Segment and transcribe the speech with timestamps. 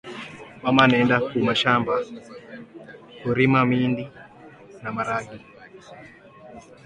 [0.63, 1.93] mama anaenda ku mashamba
[3.21, 4.03] kurima mindi
[4.81, 5.39] na maragi